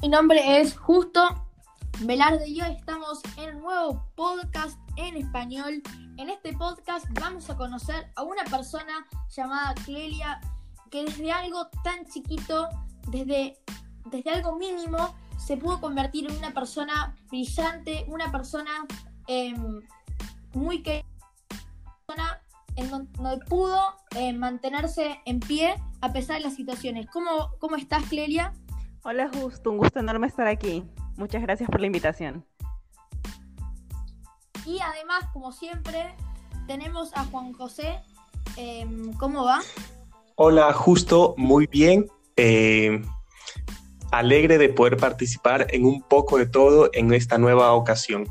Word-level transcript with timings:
Mi 0.00 0.08
nombre 0.08 0.60
es 0.60 0.76
Justo 0.76 1.20
Velarde 2.00 2.48
y 2.48 2.60
hoy 2.60 2.72
estamos 2.72 3.20
en 3.36 3.56
un 3.56 3.62
nuevo 3.62 4.04
podcast 4.14 4.78
en 4.96 5.16
español. 5.16 5.82
En 6.18 6.30
este 6.30 6.52
podcast 6.52 7.06
vamos 7.20 7.50
a 7.50 7.56
conocer 7.56 8.12
a 8.14 8.22
una 8.22 8.44
persona 8.44 9.06
llamada 9.30 9.74
Clelia 9.84 10.40
que 10.90 11.04
desde 11.04 11.32
algo 11.32 11.66
tan 11.82 12.06
chiquito, 12.06 12.68
desde, 13.08 13.58
desde 14.04 14.30
algo 14.30 14.56
mínimo, 14.56 15.16
se 15.36 15.56
pudo 15.56 15.80
convertir 15.80 16.30
en 16.30 16.36
una 16.36 16.52
persona 16.52 17.16
brillante, 17.28 18.04
una 18.08 18.30
persona 18.30 18.86
em, 19.26 19.80
muy 20.54 20.82
que 20.82 21.04
en 22.76 22.90
donde 22.90 23.44
pudo 23.46 23.80
eh, 24.14 24.32
mantenerse 24.32 25.20
en 25.24 25.40
pie 25.40 25.74
a 26.00 26.12
pesar 26.12 26.36
de 26.36 26.44
las 26.44 26.54
situaciones. 26.54 27.08
¿Cómo, 27.10 27.50
cómo 27.58 27.74
estás, 27.74 28.04
Clelia? 28.04 28.52
Hola, 29.04 29.30
Justo, 29.32 29.70
un 29.70 29.78
gusto 29.78 30.00
enorme 30.00 30.26
estar 30.26 30.46
aquí. 30.46 30.84
Muchas 31.16 31.40
gracias 31.42 31.70
por 31.70 31.80
la 31.80 31.86
invitación. 31.86 32.44
Y 34.66 34.80
además, 34.80 35.24
como 35.32 35.52
siempre, 35.52 36.14
tenemos 36.66 37.16
a 37.16 37.24
Juan 37.24 37.52
José. 37.52 38.00
Em, 38.56 39.12
¿Cómo 39.14 39.44
va? 39.44 39.60
Hola, 40.34 40.72
Justo, 40.72 41.34
muy 41.38 41.66
bien. 41.66 42.08
Eh, 42.36 43.00
alegre 44.10 44.58
de 44.58 44.68
poder 44.68 44.96
participar 44.96 45.66
en 45.70 45.86
un 45.86 46.02
poco 46.02 46.36
de 46.36 46.46
todo 46.46 46.90
en 46.92 47.12
esta 47.14 47.38
nueva 47.38 47.72
ocasión. 47.72 48.28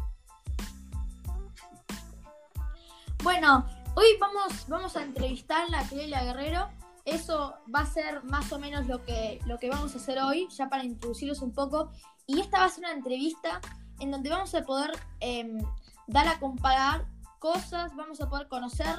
Bueno, 3.23 3.65
hoy 3.95 4.05
vamos, 4.19 4.65
vamos 4.67 4.95
a 4.95 5.03
entrevistar 5.03 5.65
a 5.73 5.83
Clelia 5.87 6.23
Guerrero. 6.23 6.67
Eso 7.07 7.55
va 7.73 7.79
a 7.79 7.85
ser 7.85 8.21
más 8.25 8.51
o 8.51 8.59
menos 8.59 8.85
lo 8.85 9.01
que, 9.05 9.39
lo 9.45 9.57
que 9.59 9.69
vamos 9.69 9.95
a 9.95 9.97
hacer 9.97 10.19
hoy, 10.19 10.49
ya 10.49 10.67
para 10.67 10.83
introducirlos 10.83 11.41
un 11.41 11.53
poco. 11.53 11.89
Y 12.25 12.41
esta 12.41 12.59
va 12.59 12.65
a 12.65 12.69
ser 12.69 12.83
una 12.83 12.91
entrevista 12.91 13.61
en 14.01 14.11
donde 14.11 14.29
vamos 14.29 14.53
a 14.53 14.63
poder 14.63 14.91
em, 15.21 15.57
dar 16.07 16.27
a 16.27 16.37
comparar 16.37 17.05
cosas, 17.39 17.95
vamos 17.95 18.19
a 18.19 18.27
poder 18.29 18.49
conocer, 18.49 18.93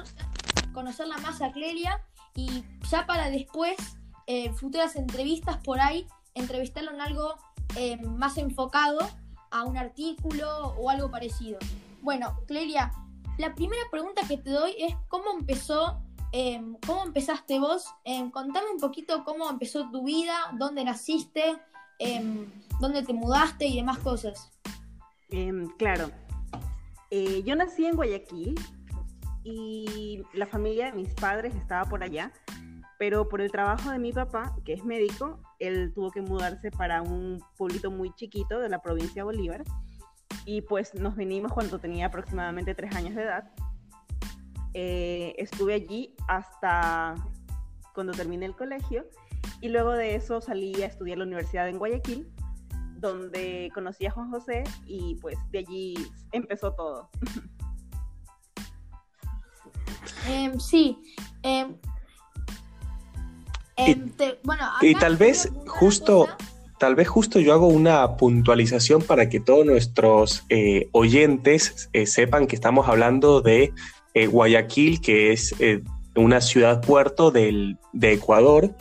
conocerla 0.73 1.19
más 1.19 1.39
a 1.43 1.51
Clelia 1.51 2.03
y 2.33 2.63
ya 2.89 3.05
para 3.05 3.29
después, 3.29 3.77
eh, 4.25 4.51
futuras 4.53 4.95
entrevistas 4.95 5.57
por 5.57 5.79
ahí, 5.79 6.07
entrevistarlo 6.33 6.89
en 6.89 7.01
algo 7.01 7.35
em, 7.75 8.01
más 8.17 8.39
enfocado 8.39 9.07
a 9.51 9.65
un 9.65 9.77
artículo 9.77 10.69
o 10.79 10.89
algo 10.89 11.11
parecido. 11.11 11.59
Bueno, 12.01 12.39
Clelia, 12.47 12.91
la 13.37 13.53
primera 13.53 13.83
pregunta 13.91 14.23
que 14.27 14.37
te 14.37 14.49
doy 14.49 14.73
es 14.79 14.95
cómo 15.09 15.31
empezó, 15.37 16.01
em, 16.31 16.75
cómo 16.85 17.03
empezaste 17.05 17.59
vos. 17.59 17.85
Em, 18.03 18.29
contame 18.31 18.69
un 18.73 18.79
poquito 18.79 19.23
cómo 19.23 19.49
empezó 19.49 19.89
tu 19.89 20.03
vida, 20.03 20.33
dónde 20.57 20.83
naciste, 20.83 21.57
em, 21.99 22.47
dónde 22.79 23.03
te 23.03 23.13
mudaste 23.13 23.65
y 23.67 23.77
demás 23.77 23.99
cosas. 23.99 24.51
claro. 25.77 26.09
Eh, 27.11 27.43
yo 27.43 27.55
nací 27.55 27.85
en 27.85 27.95
Guayaquil 27.95 28.59
y 29.43 30.23
la 30.33 30.45
familia 30.45 30.87
de 30.87 30.93
mis 30.93 31.13
padres 31.13 31.55
estaba 31.55 31.89
por 31.89 32.03
allá, 32.03 32.31
pero 32.97 33.27
por 33.29 33.41
el 33.41 33.51
trabajo 33.51 33.89
de 33.91 33.99
mi 33.99 34.11
papá, 34.11 34.55
que 34.65 34.73
es 34.73 34.83
médico, 34.83 35.39
él 35.59 35.91
tuvo 35.93 36.11
que 36.11 36.21
mudarse 36.21 36.71
para 36.71 37.01
un 37.01 37.43
pueblito 37.57 37.89
muy 37.89 38.13
chiquito 38.15 38.59
de 38.59 38.69
la 38.69 38.81
provincia 38.81 39.21
de 39.21 39.23
Bolívar 39.23 39.63
y 40.45 40.61
pues 40.61 40.93
nos 40.95 41.15
vinimos 41.15 41.51
cuando 41.53 41.79
tenía 41.79 42.07
aproximadamente 42.07 42.75
tres 42.75 42.95
años 42.95 43.15
de 43.15 43.23
edad. 43.23 43.51
Eh, 44.73 45.35
estuve 45.37 45.73
allí 45.73 46.15
hasta 46.27 47.15
cuando 47.93 48.13
terminé 48.13 48.45
el 48.45 48.55
colegio 48.55 49.05
y 49.61 49.69
luego 49.69 49.91
de 49.91 50.15
eso 50.15 50.41
salí 50.41 50.81
a 50.81 50.85
estudiar 50.85 51.17
la 51.17 51.25
universidad 51.25 51.67
en 51.67 51.77
Guayaquil, 51.77 52.31
donde 52.97 53.71
conocí 53.73 54.05
a 54.05 54.11
Juan 54.11 54.29
José 54.29 54.63
y 54.85 55.15
pues 55.15 55.37
de 55.51 55.59
allí 55.59 55.95
empezó 56.31 56.73
todo. 56.73 57.09
Em, 60.27 60.59
sí. 60.59 60.97
Em, 61.43 61.75
em, 63.77 64.11
bueno, 64.43 64.65
y 64.81 64.93
tal 64.95 65.17
vez 65.17 65.51
justo 65.65 66.27
tal 66.79 66.95
vez 66.95 67.07
justo 67.07 67.39
yo 67.39 67.53
hago 67.53 67.67
una 67.67 68.15
puntualización 68.15 69.01
para 69.01 69.29
que 69.29 69.39
todos 69.39 69.65
nuestros 69.65 70.45
eh, 70.49 70.87
oyentes 70.93 71.89
eh, 71.93 72.07
sepan 72.07 72.47
que 72.47 72.55
estamos 72.55 72.87
hablando 72.87 73.41
de 73.41 73.73
eh, 74.23 74.27
Guayaquil, 74.27 75.01
que 75.01 75.31
es 75.31 75.55
una 76.15 76.41
ciudad 76.41 76.81
puerto 76.81 77.31
del, 77.31 77.77
de 77.93 78.13
Ecuador, 78.13 78.75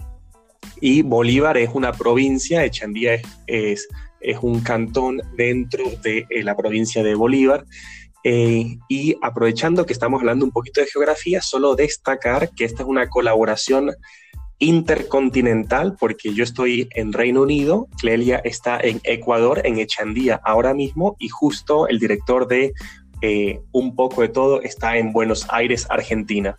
y 0.81 1.03
Bolívar 1.03 1.57
es 1.57 1.71
una 1.73 1.93
provincia, 1.93 2.65
Echandía 2.65 3.15
es, 3.15 3.23
es, 3.47 3.89
es 4.21 4.39
un 4.43 4.61
cantón 4.61 5.21
dentro 5.37 5.85
de 6.03 6.27
la 6.43 6.57
provincia 6.57 7.03
de 7.03 7.15
Bolívar. 7.15 7.65
y 8.25 9.17
aprovechando 9.23 9.87
que 9.87 9.93
estamos 9.93 10.21
hablando 10.21 10.45
un 10.45 10.51
poquito 10.51 10.81
de 10.81 10.87
geografía, 10.87 11.41
solo 11.41 11.75
destacar 11.75 12.51
que 12.51 12.65
esta 12.65 12.83
es 12.83 12.89
una 12.89 13.09
colaboración 13.09 13.93
intercontinental, 14.59 15.97
porque 15.99 16.35
yo 16.35 16.43
estoy 16.43 16.89
en 16.95 17.13
Reino 17.13 17.43
Unido, 17.43 17.89
Clelia 17.99 18.41
está 18.43 18.79
en 18.81 19.01
Ecuador, 19.05 19.63
en 19.65 19.79
Echandía 19.79 20.41
ahora 20.45 20.75
mismo, 20.75 21.17
y 21.19 21.29
justo 21.29 21.87
el 21.87 21.99
director 21.99 22.49
de 22.49 22.73
eh, 23.23 23.61
Un 23.73 23.95
poco 23.95 24.23
de 24.23 24.29
todo 24.29 24.61
está 24.63 24.97
en 24.97 25.13
Buenos 25.13 25.47
Aires, 25.51 25.87
Argentina. 25.91 26.59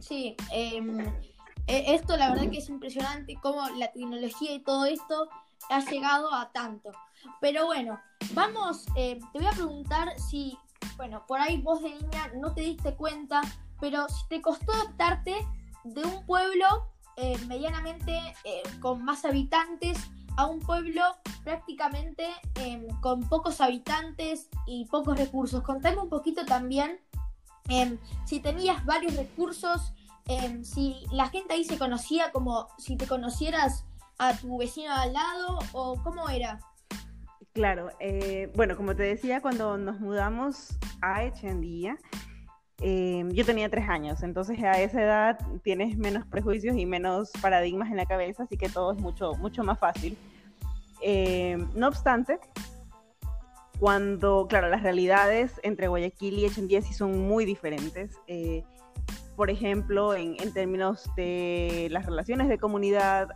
Sí, 0.00 0.36
em, 0.52 1.00
e, 1.66 1.94
esto 1.94 2.16
la 2.16 2.30
verdad 2.30 2.50
que 2.50 2.58
es 2.58 2.68
impresionante 2.68 3.36
cómo 3.42 3.68
la 3.78 3.90
tecnología 3.92 4.52
y 4.52 4.60
todo 4.60 4.84
esto 4.86 5.28
ha 5.70 5.80
llegado 5.80 6.32
a 6.32 6.52
tanto. 6.52 6.90
Pero 7.40 7.66
bueno, 7.66 7.98
vamos, 8.34 8.86
eh, 8.96 9.18
te 9.32 9.38
voy 9.38 9.48
a 9.48 9.52
preguntar 9.52 10.08
si, 10.18 10.58
bueno, 10.96 11.24
por 11.26 11.40
ahí 11.40 11.60
vos 11.62 11.82
de 11.82 11.90
niña 11.90 12.30
no 12.36 12.52
te 12.52 12.60
diste 12.60 12.94
cuenta 12.94 13.42
pero 13.84 14.08
si 14.08 14.26
te 14.28 14.40
costó 14.40 14.72
adaptarte 14.72 15.46
de 15.84 16.02
un 16.02 16.24
pueblo 16.24 16.66
eh, 17.16 17.36
medianamente 17.46 18.16
eh, 18.44 18.62
con 18.80 19.04
más 19.04 19.26
habitantes 19.26 19.98
a 20.36 20.46
un 20.46 20.60
pueblo 20.60 21.02
prácticamente 21.42 22.26
em, 22.56 22.88
con 23.00 23.20
pocos 23.28 23.60
habitantes 23.60 24.48
y 24.66 24.86
pocos 24.86 25.18
recursos. 25.18 25.62
Contame 25.62 25.98
un 25.98 26.08
poquito 26.08 26.44
también 26.44 27.00
em, 27.68 27.98
si 28.24 28.40
tenías 28.40 28.84
varios 28.84 29.16
recursos, 29.16 29.92
em, 30.26 30.64
si 30.64 31.04
la 31.10 31.28
gente 31.28 31.54
ahí 31.54 31.64
se 31.64 31.78
conocía 31.78 32.32
como 32.32 32.68
si 32.78 32.96
te 32.96 33.06
conocieras 33.06 33.84
a 34.18 34.36
tu 34.36 34.58
vecino 34.58 34.92
al 34.94 35.12
lado 35.12 35.58
o 35.72 36.02
cómo 36.02 36.28
era. 36.28 36.58
Claro, 37.52 37.90
eh, 38.00 38.50
bueno, 38.56 38.76
como 38.76 38.96
te 38.96 39.04
decía, 39.04 39.40
cuando 39.40 39.78
nos 39.78 40.00
mudamos 40.00 40.76
a 41.00 41.22
Echendía, 41.22 41.96
Em, 42.80 43.30
yo 43.30 43.44
tenía 43.44 43.68
tres 43.68 43.88
años, 43.88 44.22
entonces 44.22 44.60
a 44.62 44.80
esa 44.80 45.02
edad 45.02 45.38
tienes 45.62 45.96
menos 45.96 46.26
prejuicios 46.26 46.76
y 46.76 46.86
menos 46.86 47.30
paradigmas 47.40 47.90
en 47.90 47.96
la 47.96 48.06
cabeza, 48.06 48.42
así 48.42 48.56
que 48.56 48.68
todo 48.68 48.92
es 48.92 48.98
mucho, 48.98 49.34
mucho 49.34 49.62
más 49.62 49.78
fácil. 49.78 50.18
Em, 51.00 51.68
no 51.74 51.88
obstante, 51.88 52.38
cuando, 53.78 54.46
claro, 54.48 54.68
las 54.68 54.82
realidades 54.82 55.60
entre 55.62 55.88
Guayaquil 55.88 56.38
y 56.38 56.46
Echendía 56.46 56.82
sí 56.82 56.92
son 56.92 57.18
muy 57.28 57.44
diferentes. 57.44 58.18
Eh, 58.26 58.64
por 59.36 59.50
ejemplo, 59.50 60.14
en, 60.14 60.36
en, 60.40 60.52
términos 60.52 61.10
de 61.16 61.88
las 61.90 62.06
relaciones 62.06 62.48
de 62.48 62.58
comunidad, 62.58 63.28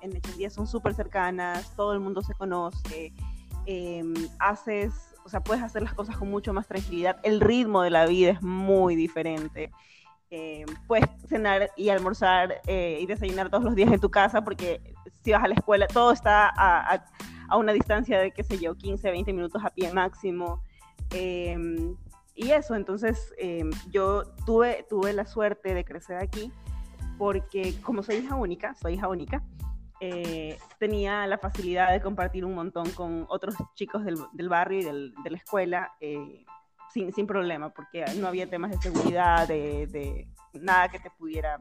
en 0.00 0.16
Echendía 0.16 0.50
son 0.50 0.66
súper 0.66 0.94
cercanas, 0.94 1.74
todo 1.76 1.92
el 1.92 2.00
mundo 2.00 2.22
se 2.22 2.34
conoce, 2.34 3.12
em, 3.66 4.14
haces 4.38 5.07
o 5.28 5.30
sea, 5.30 5.40
puedes 5.40 5.62
hacer 5.62 5.82
las 5.82 5.92
cosas 5.92 6.16
con 6.16 6.30
mucho 6.30 6.54
más 6.54 6.66
tranquilidad. 6.66 7.18
El 7.22 7.42
ritmo 7.42 7.82
de 7.82 7.90
la 7.90 8.06
vida 8.06 8.30
es 8.30 8.40
muy 8.40 8.96
diferente. 8.96 9.70
Eh, 10.30 10.64
puedes 10.86 11.06
cenar 11.28 11.70
y 11.76 11.90
almorzar 11.90 12.62
eh, 12.66 12.98
y 12.98 13.04
desayunar 13.04 13.50
todos 13.50 13.62
los 13.62 13.74
días 13.74 13.92
en 13.92 14.00
tu 14.00 14.10
casa 14.10 14.42
porque 14.42 14.80
si 15.22 15.32
vas 15.32 15.44
a 15.44 15.48
la 15.48 15.54
escuela, 15.54 15.86
todo 15.86 16.12
está 16.12 16.50
a, 16.56 17.04
una 17.58 17.74
distancia 17.74 18.18
de, 18.18 18.30
qué 18.30 18.42
sé 18.42 18.56
yo, 18.56 18.74
15, 18.74 19.10
20 19.10 19.34
minutos 19.34 19.62
a 19.62 19.68
pie 19.68 19.92
máximo. 19.92 20.62
Em, 21.10 21.94
y 22.34 22.52
eso, 22.52 22.74
entonces 22.74 23.34
em, 23.36 23.68
yo 23.90 24.24
tuve, 24.46 24.86
tuve 24.88 25.12
la 25.12 25.26
suerte 25.26 25.74
de 25.74 25.84
crecer 25.84 26.16
aquí 26.16 26.50
porque 27.18 27.74
como 27.82 28.02
soy 28.02 28.16
hija 28.16 28.34
única, 28.34 28.74
soy 28.76 28.94
hija 28.94 29.08
única, 29.08 29.42
eh, 30.00 30.58
tenía 30.78 31.26
la 31.26 31.38
facilidad 31.38 31.92
de 31.92 32.00
compartir 32.00 32.44
un 32.44 32.54
montón 32.54 32.90
con 32.90 33.26
otros 33.28 33.54
chicos 33.74 34.04
del, 34.04 34.16
del 34.32 34.48
barrio 34.48 34.80
y 34.80 34.84
del, 34.84 35.14
de 35.24 35.30
la 35.30 35.36
escuela 35.36 35.92
eh, 36.00 36.44
sin, 36.92 37.12
sin, 37.12 37.26
problema, 37.26 37.70
porque 37.70 38.04
no 38.16 38.28
había 38.28 38.48
temas 38.48 38.70
de 38.70 38.78
seguridad, 38.78 39.46
de, 39.48 39.86
de 39.88 40.28
nada 40.60 40.88
que 40.88 41.00
te 41.00 41.10
pudiera 41.10 41.58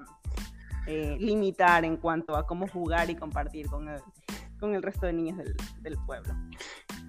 eh, 0.86 1.18
limitar 1.20 1.84
en 1.84 1.98
cuanto 1.98 2.36
a 2.38 2.46
cómo 2.46 2.68
jugar 2.68 3.10
y 3.10 3.16
compartir 3.16 3.68
con 3.68 3.90
el, 3.90 4.02
con 4.60 4.74
el 4.74 4.82
resto 4.82 5.06
de 5.06 5.14
niños 5.14 5.38
del, 5.38 5.56
del 5.82 5.98
pueblo. 6.06 6.34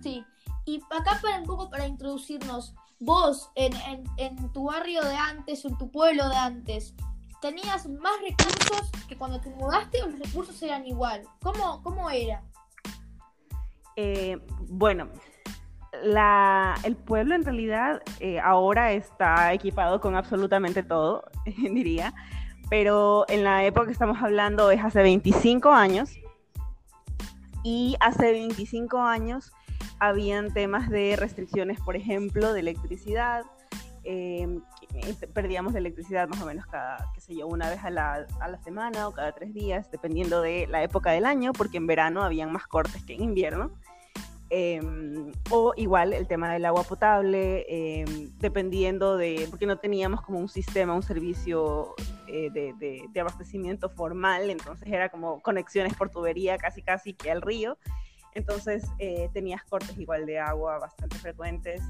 Sí, 0.03 0.25
y 0.65 0.83
acá 0.91 1.19
para 1.23 1.39
un 1.39 1.45
poco 1.45 1.71
para 1.71 1.87
introducirnos, 1.87 2.75
vos 2.99 3.51
en, 3.55 3.73
en, 3.77 4.05
en 4.17 4.53
tu 4.53 4.65
barrio 4.65 5.03
de 5.05 5.15
antes, 5.15 5.65
en 5.65 5.79
tu 5.79 5.91
pueblo 5.91 6.29
de 6.29 6.37
antes, 6.37 6.95
tenías 7.41 7.89
más 7.89 8.13
recursos 8.21 8.91
que 9.09 9.17
cuando 9.17 9.41
te 9.41 9.51
mudaste 9.51 10.03
o 10.03 10.09
los 10.09 10.19
recursos 10.19 10.61
eran 10.63 10.87
igual. 10.87 11.23
¿Cómo, 11.43 11.83
cómo 11.83 12.11
era? 12.11 12.43
Eh, 13.97 14.39
bueno, 14.69 15.09
el 16.85 16.97
pueblo 16.97 17.35
en 17.35 17.45
realidad 17.45 18.03
eh, 18.21 18.41
ahora 18.41 18.93
está 18.93 19.53
equipado 19.53 20.01
con 20.01 20.15
absolutamente 20.15 20.83
todo, 20.83 21.25
diría, 21.45 22.15
pero 22.71 23.25
en 23.29 23.45
la 23.45 23.65
época 23.65 23.87
que 23.87 23.93
estamos 23.93 24.23
hablando 24.23 24.71
es 24.71 24.83
hace 24.83 25.03
25 25.03 25.71
años 25.71 26.11
y 27.65 27.97
hace 28.01 28.31
25 28.31 28.99
años 28.99 29.53
habían 29.99 30.53
temas 30.53 30.91
de 30.91 31.17
restricciones, 31.17 31.81
por 31.81 31.97
ejemplo, 31.97 32.53
de 32.53 32.61
electricidad. 32.61 33.45
Em, 34.05 34.61
perdíamos 35.35 35.73
de 35.73 35.81
electricidad 35.81 36.29
más 36.29 36.41
o 36.41 36.47
menos 36.47 36.67
cada, 36.67 37.11
qué 37.15 37.21
sé 37.21 37.37
yo, 37.37 37.47
una 37.47 37.69
vez 37.69 37.85
a 37.85 37.91
la, 37.91 38.27
a 38.41 38.49
la 38.49 38.59
semana 38.59 39.09
o 39.09 39.13
cada 39.13 39.33
tres 39.33 39.53
días, 39.53 39.91
dependiendo 39.91 40.41
de 40.43 40.67
la 40.67 40.83
época 40.83 41.11
del 41.11 41.27
año, 41.27 41.53
porque 41.53 41.77
en 41.77 41.87
verano 41.87 42.23
habían 42.23 42.53
más 42.53 42.67
cortes 42.67 43.03
que 43.05 43.15
en 43.15 43.23
invierno. 43.23 43.71
Em, 44.51 45.31
o 45.51 45.75
igual 45.77 46.15
el 46.15 46.27
tema 46.27 46.51
del 46.51 46.65
agua 46.65 46.83
potable, 46.83 47.67
em, 47.69 48.31
dependiendo 48.39 49.19
de, 49.19 49.47
porque 49.51 49.67
no 49.67 49.79
teníamos 49.79 50.23
como 50.23 50.39
un 50.39 50.49
sistema, 50.49 50.95
un 50.95 51.03
servicio 51.03 51.95
eh, 52.27 52.49
de, 52.51 52.73
de, 53.13 53.21
abastecimiento 53.21 53.91
formal, 53.91 54.49
entonces 54.49 54.89
era 54.89 55.11
como 55.11 55.43
conexiones 55.43 55.95
por 55.95 56.09
tubería 56.09 56.57
casi 56.57 56.81
casi 56.81 57.13
que 57.13 57.31
al 57.31 57.43
río. 57.43 57.77
Entonces 58.39 58.89
eh, 59.01 59.29
tenías 59.33 59.65
cortes 59.65 59.99
igual 59.99 60.25
de 60.25 60.39
agua 60.39 60.79
bastante 60.79 61.17
frecuentes 61.19 61.83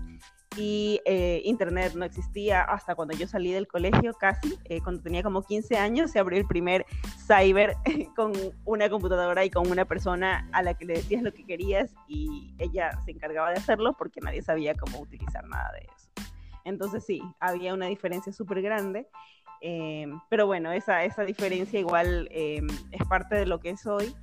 y 0.56 0.98
eh, 1.04 1.42
internet 1.44 1.92
no 1.94 2.06
existía 2.06 2.62
hasta 2.62 2.94
cuando 2.94 3.14
yo 3.14 3.28
salí 3.28 3.52
del 3.52 3.68
colegio 3.68 4.14
casi, 4.14 4.58
eh, 4.64 4.80
cuando 4.80 5.02
tenía 5.02 5.22
como 5.22 5.42
15 5.42 5.76
años, 5.76 6.10
se 6.10 6.18
abrió 6.18 6.38
el 6.38 6.46
primer 6.46 6.86
cyber 7.26 7.76
con 8.16 8.32
una 8.64 8.88
computadora 8.88 9.44
y 9.44 9.50
con 9.50 9.70
una 9.70 9.84
persona 9.84 10.48
a 10.52 10.62
la 10.62 10.72
que 10.72 10.86
le 10.86 10.94
decías 10.94 11.22
lo 11.22 11.34
que 11.34 11.44
querías 11.44 11.94
y 12.08 12.54
ella 12.58 12.98
se 13.04 13.10
encargaba 13.10 13.50
de 13.50 13.56
hacerlo 13.56 13.94
porque 13.98 14.22
nadie 14.22 14.40
sabía 14.40 14.74
cómo 14.74 15.00
utilizar 15.00 15.46
nada 15.46 15.70
de 15.72 15.80
eso. 15.80 16.30
Entonces 16.64 17.04
sí, 17.04 17.20
había 17.40 17.74
una 17.74 17.86
diferencia 17.86 18.32
súper 18.32 18.62
grande, 18.62 19.06
pero 20.30 20.46
bueno, 20.46 20.72
esa, 20.72 21.04
esa 21.04 21.24
diferencia 21.24 21.78
igual 21.78 22.26
es 22.32 23.04
parte 23.06 23.34
de 23.34 23.44
lo 23.44 23.60
que 23.60 23.70
es 23.70 23.86
hoy 23.86 24.14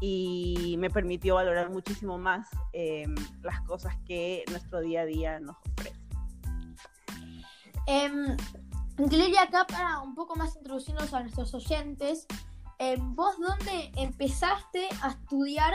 y 0.00 0.76
me 0.78 0.90
permitió 0.90 1.36
valorar 1.36 1.70
muchísimo 1.70 2.18
más 2.18 2.48
em, 2.72 3.14
las 3.42 3.60
cosas 3.62 3.96
que 4.06 4.44
nuestro 4.50 4.80
día 4.80 5.02
a 5.02 5.06
día 5.06 5.40
nos 5.40 5.56
ofrece. 5.56 6.00
Eh, 7.86 8.36
acá 9.40 9.66
para 9.66 10.00
un 10.00 10.14
poco 10.14 10.36
más 10.36 10.56
introducirnos 10.56 11.12
a 11.12 11.20
nuestros 11.20 11.54
oyentes, 11.54 12.26
em, 12.78 13.14
¿vos 13.14 13.36
dónde 13.38 13.92
empezaste 13.96 14.88
a 15.02 15.10
estudiar 15.10 15.74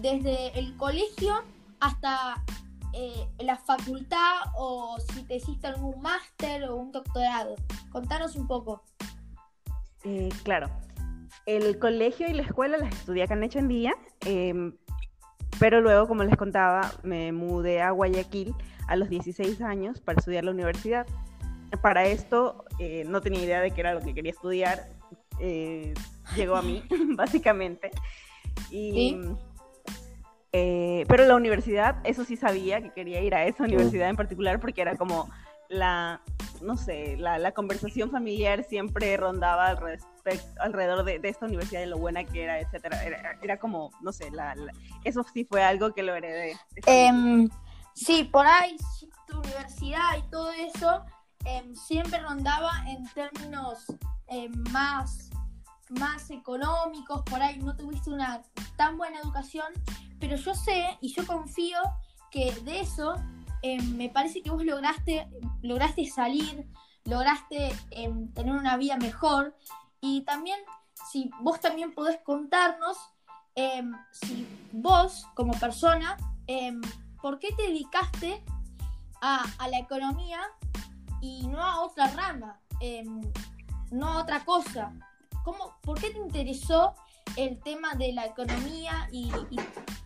desde 0.00 0.58
el 0.58 0.76
colegio 0.76 1.42
hasta 1.80 2.42
eh, 2.92 3.28
la 3.38 3.56
facultad 3.56 4.42
o 4.56 4.98
si 5.12 5.22
te 5.22 5.36
hiciste 5.36 5.68
algún 5.68 6.00
máster 6.00 6.64
o 6.64 6.76
un 6.76 6.92
doctorado? 6.92 7.56
Contanos 7.92 8.36
un 8.36 8.46
poco. 8.46 8.82
Eh, 10.04 10.28
claro, 10.42 10.68
el 11.56 11.78
colegio 11.78 12.28
y 12.28 12.32
la 12.32 12.42
escuela 12.42 12.78
las 12.78 12.92
estudié 12.92 13.24
acá 13.24 13.34
en 13.34 13.44
Echandía, 13.44 13.94
eh, 14.26 14.72
pero 15.60 15.82
luego, 15.82 16.08
como 16.08 16.24
les 16.24 16.36
contaba, 16.36 16.92
me 17.02 17.32
mudé 17.32 17.82
a 17.82 17.90
Guayaquil 17.90 18.54
a 18.88 18.96
los 18.96 19.10
16 19.10 19.60
años 19.60 20.00
para 20.00 20.18
estudiar 20.18 20.44
la 20.44 20.52
universidad. 20.52 21.06
Para 21.82 22.06
esto 22.06 22.64
eh, 22.78 23.04
no 23.06 23.20
tenía 23.20 23.44
idea 23.44 23.60
de 23.60 23.70
qué 23.70 23.82
era 23.82 23.94
lo 23.94 24.00
que 24.00 24.14
quería 24.14 24.32
estudiar. 24.32 24.88
Eh, 25.38 25.94
llegó 26.34 26.56
a 26.56 26.62
mí, 26.62 26.82
básicamente. 27.14 27.90
Y, 28.70 29.18
eh, 30.52 31.04
pero 31.08 31.26
la 31.26 31.36
universidad, 31.36 31.96
eso 32.04 32.24
sí 32.24 32.36
sabía 32.36 32.80
que 32.80 32.90
quería 32.90 33.20
ir 33.20 33.34
a 33.34 33.44
esa 33.44 33.64
universidad 33.64 34.08
en 34.08 34.16
particular 34.16 34.60
porque 34.60 34.80
era 34.80 34.96
como 34.96 35.28
la, 35.68 36.22
no 36.60 36.76
sé, 36.76 37.16
la, 37.16 37.52
conversación 37.52 38.10
familiar 38.10 38.64
siempre 38.64 39.16
rondaba 39.16 39.68
alrededor 39.68 40.06
alrededor 40.60 41.04
de, 41.04 41.20
esta 41.24 41.46
universidad 41.46 41.82
y 41.82 41.86
lo 41.86 41.98
buena 41.98 42.24
que 42.24 42.44
era, 42.44 42.60
etcétera. 42.60 43.02
Era, 43.42 43.58
como, 43.58 43.90
no 44.00 44.12
sé, 44.12 44.30
la, 44.30 44.54
eso 45.04 45.24
sí 45.32 45.44
fue 45.44 45.62
algo 45.62 45.92
que 45.92 46.02
lo 46.02 46.14
heredé. 46.14 46.56
Em, 46.86 47.48
sí, 47.94 48.24
por 48.24 48.46
ahí 48.46 48.76
tu 49.26 49.38
universidad 49.38 50.18
y 50.18 50.30
todo 50.30 50.50
eso 50.52 51.04
em, 51.44 51.74
siempre 51.74 52.20
rondaba 52.20 52.70
en 52.88 53.04
términos 53.14 53.86
em, 54.28 54.52
más, 54.70 55.30
más 55.88 56.30
económicos, 56.30 57.22
por 57.22 57.42
ahí 57.42 57.58
no 57.58 57.76
tuviste 57.76 58.10
una 58.10 58.42
tan 58.76 58.98
buena 58.98 59.18
educación, 59.20 59.72
pero 60.18 60.36
yo 60.36 60.54
sé 60.54 60.98
y 61.00 61.14
yo 61.14 61.26
confío 61.26 61.78
que 62.30 62.52
de 62.64 62.80
eso 62.80 63.16
me 63.92 64.08
parece 64.08 64.42
que 64.42 64.50
vos 64.50 64.64
lograste, 64.64 65.28
lograste 65.62 66.06
salir, 66.06 66.66
lograste 67.04 67.74
tener 68.34 68.54
una 68.54 68.76
vida 68.76 68.96
mejor 68.96 69.56
y 70.00 70.22
también, 70.22 70.58
si 71.10 71.30
vos 71.40 71.60
también 71.60 71.92
podés 71.94 72.18
contarnos, 72.22 72.96
em, 73.54 73.92
si 74.12 74.46
vos 74.72 75.26
como 75.34 75.52
persona, 75.58 76.16
em, 76.46 76.80
¿por 77.20 77.38
qué 77.38 77.52
te 77.52 77.64
dedicaste 77.64 78.42
a, 79.20 79.44
la 79.68 79.78
economía 79.78 80.40
y 81.20 81.46
no 81.46 81.62
a 81.62 81.80
otra 81.80 82.08
rama, 82.08 82.60
em, 82.80 83.20
no 83.90 84.08
a 84.08 84.22
otra 84.22 84.44
cosa? 84.44 84.92
¿Cómo, 85.44 85.76
¿Por 85.82 86.00
qué 86.00 86.10
te 86.10 86.18
interesó 86.18 86.94
el 87.36 87.60
tema 87.60 87.94
de 87.94 88.12
la 88.12 88.26
economía 88.26 89.08
y, 89.12 89.30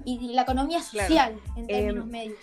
la 0.05 0.43
economía 0.43 0.83
social 0.83 1.41
en 1.57 1.67
términos 1.67 2.07
medios? 2.07 2.39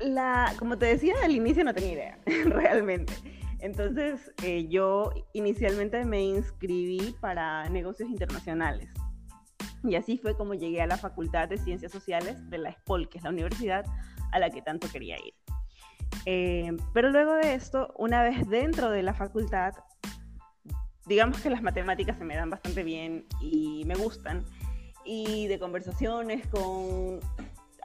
La, 0.00 0.52
como 0.58 0.78
te 0.78 0.86
decía 0.86 1.14
al 1.24 1.32
inicio, 1.32 1.64
no 1.64 1.74
tenía 1.74 1.92
idea, 1.92 2.18
realmente. 2.46 3.12
Entonces, 3.60 4.32
eh, 4.44 4.68
yo 4.68 5.12
inicialmente 5.32 6.04
me 6.04 6.22
inscribí 6.22 7.16
para 7.20 7.68
negocios 7.68 8.08
internacionales. 8.08 8.88
Y 9.82 9.96
así 9.96 10.18
fue 10.18 10.36
como 10.36 10.54
llegué 10.54 10.82
a 10.82 10.86
la 10.86 10.96
Facultad 10.96 11.48
de 11.48 11.58
Ciencias 11.58 11.92
Sociales 11.92 12.48
de 12.50 12.58
la 12.58 12.70
ESPOL, 12.70 13.08
que 13.08 13.18
es 13.18 13.24
la 13.24 13.30
universidad 13.30 13.84
a 14.32 14.38
la 14.38 14.50
que 14.50 14.62
tanto 14.62 14.88
quería 14.88 15.16
ir. 15.16 15.34
Eh, 16.26 16.76
pero 16.92 17.10
luego 17.10 17.34
de 17.34 17.54
esto, 17.54 17.92
una 17.96 18.22
vez 18.22 18.48
dentro 18.48 18.90
de 18.90 19.02
la 19.02 19.14
facultad, 19.14 19.74
digamos 21.06 21.40
que 21.40 21.50
las 21.50 21.62
matemáticas 21.62 22.18
se 22.18 22.24
me 22.24 22.36
dan 22.36 22.50
bastante 22.50 22.82
bien 22.82 23.26
y 23.40 23.84
me 23.86 23.94
gustan. 23.94 24.44
Y 25.04 25.46
de 25.46 25.58
conversaciones 25.58 26.46
con 26.48 27.20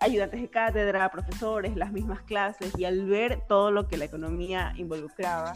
ayudantes 0.03 0.41
de 0.41 0.49
cátedra, 0.49 1.09
profesores, 1.09 1.75
las 1.75 1.91
mismas 1.91 2.21
clases, 2.23 2.77
y 2.77 2.85
al 2.85 3.05
ver 3.05 3.41
todo 3.47 3.71
lo 3.71 3.87
que 3.87 3.97
la 3.97 4.05
economía 4.05 4.73
involucraba, 4.75 5.53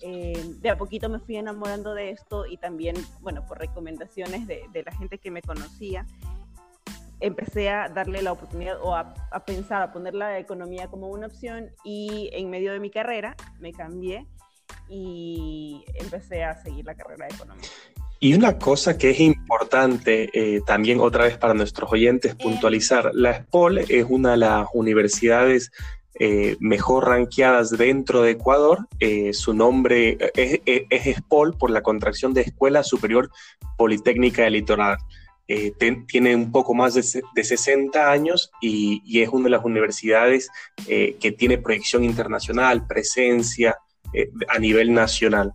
eh, 0.00 0.42
de 0.60 0.70
a 0.70 0.76
poquito 0.76 1.08
me 1.08 1.18
fui 1.18 1.36
enamorando 1.36 1.94
de 1.94 2.10
esto 2.10 2.46
y 2.46 2.56
también, 2.56 2.96
bueno, 3.20 3.46
por 3.46 3.58
recomendaciones 3.58 4.46
de, 4.46 4.82
la 4.84 4.92
gente 4.92 5.18
que 5.18 5.30
me 5.30 5.42
conocía, 5.42 6.06
empecé 7.20 7.70
a 7.70 7.88
darle 7.88 8.22
la 8.22 8.32
oportunidad 8.32 8.78
o 8.82 8.94
a, 8.94 9.14
a, 9.30 9.44
pensar, 9.44 9.82
a 9.82 9.92
poner 9.92 10.14
la 10.14 10.38
economía 10.38 10.88
como 10.88 11.08
una 11.08 11.26
opción 11.26 11.70
y 11.84 12.30
en 12.32 12.50
medio 12.50 12.72
de 12.72 12.80
mi 12.80 12.90
carrera 12.90 13.36
me 13.60 13.72
cambié 13.72 14.26
y 14.88 15.84
empecé 15.94 16.44
a 16.44 16.56
seguir 16.62 16.84
la 16.84 16.94
carrera 16.94 17.26
de 17.26 17.34
economía. 17.34 17.68
Y 18.24 18.32
una 18.32 18.56
cosa 18.56 18.96
que 18.96 19.10
es 19.10 19.20
importante 19.20 20.30
eh, 20.32 20.62
también 20.66 20.98
otra 20.98 21.24
vez 21.24 21.36
para 21.36 21.52
nuestros 21.52 21.92
oyentes 21.92 22.34
puntualizar, 22.34 23.10
la 23.12 23.34
SPOL 23.34 23.80
es 23.80 24.06
una 24.08 24.30
de 24.30 24.36
las 24.38 24.66
universidades 24.72 25.70
eh, 26.18 26.56
mejor 26.58 27.06
ranqueadas 27.06 27.68
dentro 27.76 28.22
de 28.22 28.30
Ecuador. 28.30 28.88
Eh, 28.98 29.34
su 29.34 29.52
nombre 29.52 30.16
es, 30.34 30.58
es, 30.64 31.16
SPOL 31.18 31.58
por 31.58 31.68
la 31.68 31.82
contracción 31.82 32.32
de 32.32 32.40
Escuela 32.40 32.82
Superior 32.82 33.30
Politécnica 33.76 34.44
del 34.44 34.54
Litoral. 34.54 34.96
tiene 36.08 36.34
un 36.34 36.50
poco 36.50 36.72
más 36.72 36.94
de, 36.94 37.22
de 37.34 37.44
60 37.44 38.10
años 38.10 38.50
y, 38.58 39.02
y, 39.04 39.20
es 39.20 39.28
una 39.28 39.44
de 39.44 39.50
las 39.50 39.66
universidades 39.66 40.48
que 40.86 41.34
tiene 41.36 41.58
proyección 41.58 42.04
internacional, 42.04 42.86
presencia 42.86 43.76
a 44.48 44.58
nivel 44.58 44.94
nacional. 44.94 45.52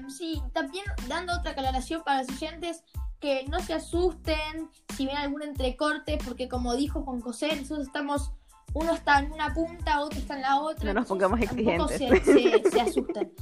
Em, 0.00 0.10
sí, 0.10 0.42
también 0.52 0.84
dando 1.08 1.34
otra 1.34 1.52
aclaración 1.52 2.02
para 2.04 2.22
los 2.22 2.30
oyentes 2.30 2.82
que 3.20 3.44
no 3.48 3.60
se 3.60 3.74
asusten 3.74 4.70
si 4.96 5.06
ven 5.06 5.16
algún 5.16 5.42
entrecorte, 5.42 6.18
porque 6.24 6.48
como 6.48 6.74
dijo 6.74 7.02
Juan 7.02 7.20
José, 7.20 7.54
nosotros 7.56 7.86
estamos, 7.86 8.32
uno 8.72 8.94
está 8.94 9.18
en 9.18 9.32
una 9.32 9.52
punta, 9.52 10.00
otro 10.00 10.18
está 10.18 10.36
en 10.36 10.42
la 10.42 10.60
otra. 10.60 10.86
No 10.86 11.00
nos 11.00 11.08
pongamos 11.08 11.40
exigentes. 11.40 11.98
Se, 11.98 12.70
se, 12.70 12.80
asusten. 12.80 13.32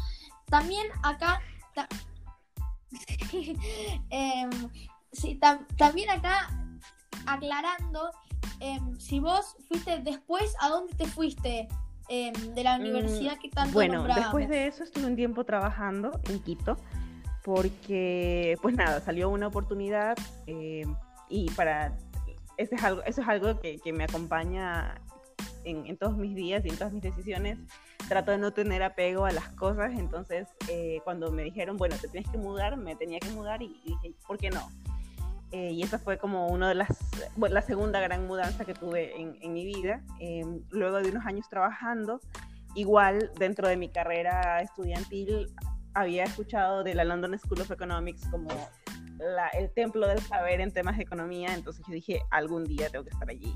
También 0.46 0.86
acá, 1.02 1.40
em, 4.10 4.50
sí, 5.12 5.38
también 5.76 6.10
acá 6.10 6.50
aclarando, 7.26 8.10
em, 8.60 8.98
si 8.98 9.20
vos 9.20 9.56
fuiste 9.68 10.00
después, 10.00 10.54
¿a 10.60 10.70
dónde 10.70 10.94
te 10.94 11.06
fuiste? 11.06 11.68
Em, 12.08 12.32
de 12.54 12.64
la 12.64 12.78
mm, 12.78 12.80
universidad 12.80 13.38
que 13.38 13.48
tanto 13.50 13.72
Bueno, 13.72 14.04
después 14.04 14.48
de 14.48 14.66
eso 14.66 14.84
estuve 14.84 15.06
un 15.06 15.16
tiempo 15.16 15.44
trabajando 15.44 16.20
en 16.28 16.40
Quito 16.40 16.76
porque, 17.42 18.58
pues 18.60 18.74
nada, 18.74 19.00
salió 19.00 19.30
una 19.30 19.46
oportunidad 19.46 20.16
eh, 20.46 20.84
y 21.28 21.50
para, 21.52 21.96
eso 22.58 22.74
es 22.74 22.82
algo, 22.82 23.02
eso 23.04 23.22
es 23.22 23.28
algo 23.28 23.58
que, 23.60 23.78
que 23.78 23.92
me 23.92 24.04
acompaña 24.04 25.00
en, 25.64 25.86
en, 25.86 25.96
todos 25.96 26.16
mis 26.16 26.34
días 26.34 26.64
y 26.64 26.68
en 26.68 26.76
todas 26.76 26.92
mis 26.92 27.02
decisiones. 27.02 27.58
Trato 28.08 28.32
de 28.32 28.38
no 28.38 28.52
tener 28.52 28.82
apego 28.82 29.24
a 29.24 29.32
las 29.32 29.48
cosas, 29.50 29.92
entonces 29.98 30.48
eh, 30.68 31.00
cuando 31.04 31.30
me 31.30 31.42
dijeron, 31.42 31.76
bueno, 31.76 31.96
te 32.00 32.08
tienes 32.08 32.30
que 32.30 32.38
mudar, 32.38 32.76
me 32.76 32.96
tenía 32.96 33.18
que 33.20 33.30
mudar 33.30 33.62
y, 33.62 33.80
dije, 33.84 34.14
¿por 34.26 34.38
qué 34.38 34.50
no? 34.50 34.68
Eh, 35.50 35.72
y 35.72 35.82
esa 35.82 35.98
fue 35.98 36.18
como 36.18 36.48
una 36.48 36.68
de 36.68 36.74
las, 36.74 36.88
bueno, 37.36 37.54
la 37.54 37.62
segunda 37.62 38.00
gran 38.00 38.26
mudanza 38.26 38.64
que 38.64 38.74
tuve 38.74 39.18
en, 39.20 39.38
en 39.40 39.52
mi 39.52 39.64
vida. 39.64 40.02
luego 40.70 41.00
de 41.00 41.10
unos 41.10 41.24
años 41.26 41.48
trabajando, 41.48 42.20
igual 42.74 43.30
dentro 43.38 43.68
de 43.68 43.76
mi 43.76 43.88
carrera 43.88 44.60
estudiantil 44.60 45.50
había 45.94 46.24
escuchado 46.24 46.84
de 46.84 46.94
la 46.94 47.04
London 47.04 47.38
School 47.38 47.60
of 47.62 47.70
Economics 47.70 48.26
como 48.30 48.48
el 49.52 49.70
templo 49.72 50.06
del 50.06 50.20
saber 50.20 50.60
en 50.60 50.72
temas 50.72 50.96
de 50.96 51.02
economía, 51.02 51.54
entonces 51.54 51.84
yo 51.86 51.94
dije, 51.94 52.22
algún 52.30 52.64
día 52.64 52.88
tengo 52.88 53.04
que 53.04 53.10
estar 53.10 53.28
allí. 53.28 53.52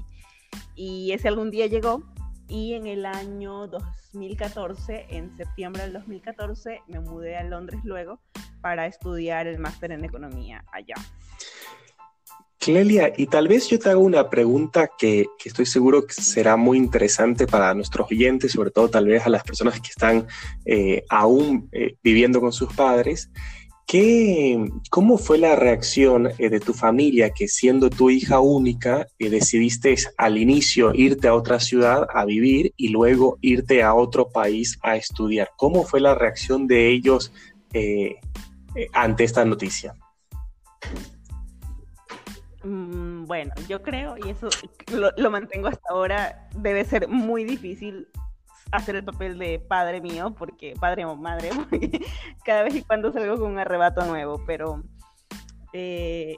Y 0.75 1.13
ese 1.13 1.29
algún 1.29 1.51
día 1.51 1.67
llegó 1.67 2.03
y 2.49 2.75
en 2.75 2.87
el 2.87 3.07
año 3.07 3.69
2014, 3.69 5.07
en 5.11 5.37
septiembre 5.37 5.83
del 5.83 5.93
2014, 5.93 6.83
me 6.89 7.01
mudé 7.01 7.37
a 7.37 7.45
Londres 7.45 7.81
luego 7.85 8.21
para 8.61 8.87
estudiar 8.87 9.47
el 9.47 9.59
máster 9.59 9.93
en 9.93 10.05
economía 10.05 10.65
allá. 10.73 10.95
Clelia, 12.63 13.13
y 13.17 13.27
tal 13.27 13.49
vez 13.49 13.69
yo 13.69 13.77
te 13.81 13.91
hago 13.91 14.03
una 14.03 14.31
pregunta 14.31 14.89
que, 14.97 15.27
estoy 15.45 15.67
seguro 15.67 16.07
que 16.07 16.15
será 16.15 16.57
muy 16.57 16.79
interesante 16.79 17.49
para 17.49 17.75
nuestros 17.75 18.09
oyentes, 18.09 18.53
sobre 18.53 18.71
todo 18.71 18.89
tal 18.89 19.07
vez 19.07 19.27
a 19.27 19.31
las 19.31 19.43
personas 19.43 19.81
que 19.81 19.89
están 19.89 20.29
eh, 20.65 21.03
aún 21.09 21.69
eh, 21.73 21.97
viviendo 22.05 22.41
con 22.41 22.53
sus 22.53 22.73
padres. 22.73 23.33
¿Qué, 23.85 24.65
¿Cómo 24.91 25.19
fue 25.19 25.39
la 25.39 25.57
reacción 25.57 26.29
eh, 26.39 26.51
de 26.51 26.61
tu 26.61 26.73
familia 26.73 27.31
que 27.31 27.49
siendo 27.49 27.91
tu 27.91 28.11
hija 28.11 28.39
única 28.39 29.09
decidiste 29.19 29.97
al 30.17 30.39
inicio 30.39 30.95
irte 30.95 31.27
a 31.27 31.35
otra 31.35 31.59
ciudad 31.59 32.07
a 32.15 32.25
vivir 32.25 32.73
y 32.77 32.91
luego 32.91 33.39
irte 33.41 33.83
a 33.83 33.93
otro 33.93 34.29
país 34.29 34.79
a 34.85 34.95
estudiar? 34.95 35.51
¿Cómo 35.57 35.83
fue 35.83 36.01
la 36.01 36.15
reacción 36.15 36.69
de 36.69 36.91
ellos 36.91 37.33
ante 38.93 39.25
esta 39.25 39.45
noticia? 39.45 39.97
Mm, 42.65 43.27
bueno, 43.27 43.53
yo 43.69 43.83
creo, 43.83 44.17
y 44.25 44.31
eso 44.31 44.49
lo, 45.17 45.31
mantengo 45.31 45.69
hasta 45.69 45.83
ahora, 45.91 46.49
debe 46.55 46.85
ser 46.85 47.09
muy 47.09 47.45
difícil 47.45 48.09
hacer 48.71 48.97
el 48.97 49.05
papel 49.05 49.39
de 49.39 49.59
padre 49.59 50.01
mío, 50.01 50.35
porque 50.39 50.75
padre 50.81 51.05
o 51.05 51.17
madre, 51.17 51.51
cada 52.45 52.63
vez 52.63 52.75
y 52.75 52.83
cuando 52.83 53.13
salgo 53.13 53.39
con 53.39 53.53
un 53.53 53.59
arrebato 53.59 54.05
nuevo, 54.05 54.43
pero 54.47 54.83
eh, 55.73 56.37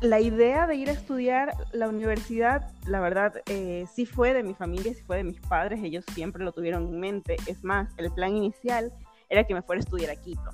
la 0.00 0.20
idea 0.20 0.66
de 0.66 0.76
ir 0.76 0.90
a 0.90 0.92
estudiar 0.92 1.54
la 1.72 1.88
universidad, 1.88 2.70
la 2.86 3.00
verdad, 3.00 3.34
eh, 3.46 3.86
sí 3.92 4.04
fue 4.04 4.34
de 4.34 4.42
mi 4.42 4.54
familia, 4.54 4.92
sí 4.92 5.02
fue 5.02 5.16
de 5.16 5.24
mis 5.24 5.40
padres, 5.40 5.80
ellos 5.82 6.04
siempre 6.12 6.44
lo 6.44 6.52
tuvieron 6.52 6.86
en 6.86 7.00
mente. 7.00 7.36
Es 7.46 7.64
más, 7.64 7.88
el 7.96 8.12
plan 8.12 8.36
inicial 8.36 8.92
era 9.30 9.44
que 9.44 9.54
me 9.54 9.62
fuera 9.62 9.80
a 9.80 9.84
estudiar 9.84 10.10
a 10.10 10.16
Quito, 10.16 10.50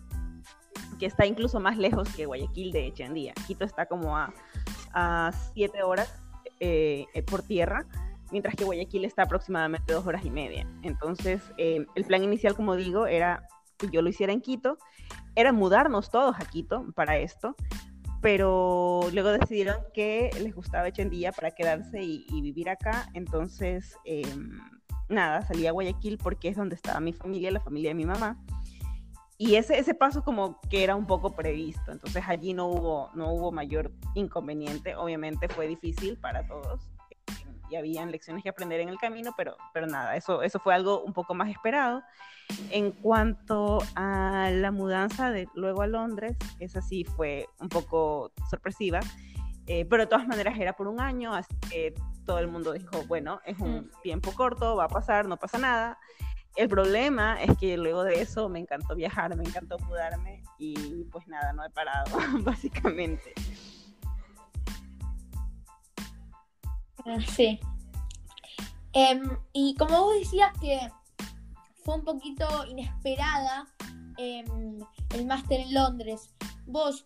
que 0.99 1.07
está 1.07 1.27
incluso 1.27 1.59
más 1.59 1.77
lejos 1.77 2.09
que 2.15 2.27
Guayaquil 2.27 2.71
de 2.71 2.87
Echendía. 2.87 3.35
Quito 3.47 3.65
está 3.65 3.87
como 3.87 4.17
a 4.17 4.33
a 4.93 5.33
7 5.55 5.83
horas 5.83 6.23
eh, 6.61 7.07
eh, 7.15 7.23
por 7.23 7.43
tierra, 7.43 7.87
mientras 8.31 8.55
que 8.55 8.65
Guayaquil 8.65 9.05
está 9.05 9.23
aproximadamente 9.23 9.93
dos 9.93 10.07
horas 10.07 10.25
y 10.25 10.31
media. 10.31 10.67
Entonces, 10.83 11.43
eh, 11.59 11.85
el 11.95 12.05
plan 12.05 12.23
inicial, 12.23 12.55
como 12.55 12.77
digo, 12.77 13.07
era 13.07 13.47
que 13.79 13.89
yo 13.89 14.01
lo 14.01 14.09
hiciera 14.09 14.33
en 14.33 14.41
Quito, 14.41 14.79
era 15.35 15.53
mudarnos 15.53 16.11
todos 16.11 16.37
a 16.39 16.45
Quito 16.45 16.87
para 16.95 17.19
esto, 17.19 17.57
pero 18.21 19.01
luego 19.13 19.31
decidieron 19.31 19.77
que 19.93 20.31
les 20.41 20.55
gustaba 20.55 20.89
Echendía 20.89 21.33
para 21.33 21.51
quedarse 21.51 22.01
y, 22.01 22.27
y 22.29 22.41
vivir 22.41 22.71
acá, 22.71 23.09
entonces, 23.15 23.97
em, 24.05 24.61
nada, 25.09 25.43
salí 25.43 25.67
a 25.67 25.73
Guayaquil 25.73 26.19
porque 26.19 26.49
es 26.49 26.57
donde 26.57 26.77
estaba 26.77 27.01
mi 27.01 27.13
familia, 27.13 27.51
la 27.51 27.61
familia 27.61 27.91
de 27.91 27.95
mi 27.95 28.07
mamá 28.07 28.39
y 29.45 29.57
ese, 29.57 29.77
ese 29.77 29.93
paso 29.93 30.23
como 30.23 30.61
que 30.71 30.85
era 30.85 30.95
un 30.95 31.05
poco 31.05 31.33
previsto, 31.35 31.91
entonces 31.91 32.23
allí 32.29 32.55
no 32.55 32.69
hubo, 32.69 33.11
no 33.15 33.33
hubo 33.33 33.51
mayor 33.51 33.91
inconveniente, 34.15 34.95
obviamente 34.95 35.49
fue 35.49 35.67
difícil 35.67 36.17
para 36.17 36.47
todos 36.47 36.89
y 37.69 37.75
habían 37.75 38.13
lecciones 38.13 38.45
que 38.45 38.51
aprender 38.51 38.79
en 38.79 38.89
el 38.89 38.99
camino, 38.99 39.33
pero, 39.37 39.57
pero 39.75 39.89
nada, 39.89 40.15
eso, 40.15 40.43
eso 40.43 40.61
fue 40.61 40.75
algo 40.75 41.03
un 41.03 41.13
poco 41.13 41.35
más 41.35 41.51
esperado. 41.51 42.05
En 42.71 42.93
cuanto 42.93 43.79
a 43.97 44.49
la 44.53 44.71
mudanza 44.71 45.33
de 45.33 45.49
luego 45.55 45.83
a 45.83 45.89
Londres, 45.89 46.37
esa 46.61 46.81
sí 46.81 47.03
fue 47.03 47.49
un 47.59 47.69
poco 47.69 48.31
sorpresiva, 48.49 49.01
eh, 49.67 49.85
pero 49.87 50.05
de 50.05 50.07
todas 50.07 50.29
maneras 50.29 50.57
era 50.57 50.75
por 50.75 50.87
un 50.87 51.01
año, 51.01 51.35
así 51.35 51.57
que 51.69 51.95
todo 52.25 52.39
el 52.39 52.47
mundo 52.47 52.75
dijo, 52.75 53.03
bueno, 53.09 53.41
es 53.45 53.59
un 53.59 53.91
tiempo 54.05 54.33
corto, 54.37 54.77
va 54.77 54.85
a 54.85 54.89
pasar, 54.89 55.27
no 55.27 55.37
pasa 55.37 55.59
nada. 55.59 55.99
El 56.57 56.69
problema 56.69 57.43
es 57.43 57.57
que 57.57 57.77
luego 57.79 58.05
de 58.05 58.21
eso 58.21 58.49
me 58.49 58.59
encantó 58.59 58.95
viajar, 58.95 59.35
me 59.37 59.45
encantó 59.45 59.79
mudarme 59.81 60.43
y 60.59 61.05
pues 61.05 61.27
nada, 61.27 61.53
no 61.53 61.65
he 61.65 61.71
parado, 61.71 62.11
básicamente. 62.43 63.33
Ah, 67.07 67.19
sí. 67.27 67.59
Em, 68.93 69.23
y 69.53 69.75
como 69.77 70.03
vos 70.03 70.15
decías 70.19 70.53
que 70.61 70.79
fue 71.85 71.97
un 71.97 72.05
poquito 72.05 72.47
inesperada 72.67 73.67
em, 74.19 74.79
el 75.15 75.27
máster 75.27 75.61
en 75.61 75.73
Londres, 75.73 76.29
vos, 76.67 77.05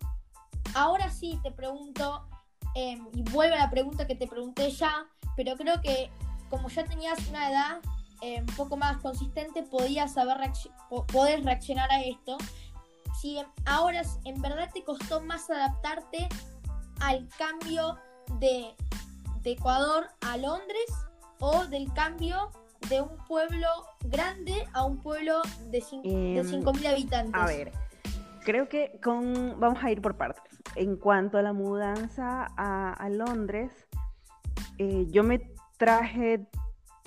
ahora 0.74 1.08
sí 1.10 1.38
te 1.44 1.52
pregunto, 1.52 2.26
em, 2.74 3.06
y 3.14 3.22
vuelve 3.22 3.54
a 3.54 3.60
la 3.60 3.70
pregunta 3.70 4.06
que 4.06 4.16
te 4.16 4.26
pregunté 4.26 4.70
ya, 4.70 5.06
pero 5.36 5.54
creo 5.56 5.80
que 5.80 6.10
como 6.50 6.68
ya 6.68 6.84
tenías 6.84 7.26
una 7.28 7.50
edad 7.50 7.80
eh, 8.22 8.40
un 8.40 8.56
poco 8.56 8.76
más 8.76 8.98
consistente, 8.98 9.62
podías 9.62 10.14
saber 10.14 10.38
poder 11.12 11.44
reaccionar 11.44 11.90
a 11.90 12.02
esto. 12.02 12.38
Si 13.20 13.38
ahora 13.64 14.02
en 14.24 14.40
verdad 14.40 14.70
te 14.72 14.84
costó 14.84 15.20
más 15.20 15.48
adaptarte 15.50 16.28
al 17.00 17.28
cambio 17.38 17.96
de, 18.38 18.74
Ecuador 19.44 20.08
a 20.22 20.36
Londres 20.38 20.86
o 21.38 21.66
del 21.66 21.92
cambio 21.92 22.50
de 22.88 23.00
un 23.00 23.16
pueblo 23.28 23.68
grande 24.06 24.66
a 24.72 24.84
un 24.84 25.00
pueblo 25.00 25.40
de 25.70 25.80
5.000 25.80 26.80
em, 26.80 26.86
habitantes. 26.92 27.40
A 27.40 27.46
ver, 27.46 27.70
creo 28.44 28.68
que 28.68 28.98
con 29.04 29.60
vamos 29.60 29.84
a 29.84 29.92
ir 29.92 30.02
por 30.02 30.16
partes. 30.16 30.42
En 30.74 30.96
cuanto 30.96 31.38
a 31.38 31.42
la 31.42 31.52
mudanza 31.52 32.48
a, 32.56 33.08
Londres, 33.08 33.70
eh, 34.78 35.06
yo 35.10 35.22
me 35.22 35.48
traje 35.78 36.48